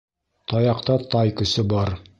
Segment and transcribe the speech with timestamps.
[0.53, 1.99] Таяҡта тай көсө бар.